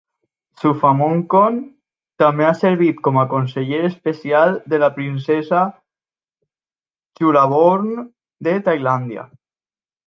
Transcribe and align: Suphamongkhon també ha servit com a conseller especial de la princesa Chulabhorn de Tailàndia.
Suphamongkhon 0.61 1.59
també 2.23 2.47
ha 2.47 2.53
servit 2.61 3.03
com 3.09 3.21
a 3.23 3.27
conseller 3.35 3.83
especial 3.91 4.57
de 4.75 4.81
la 4.85 4.91
princesa 4.97 5.63
Chulabhorn 7.21 7.97
de 8.49 8.61
Tailàndia. 8.71 9.31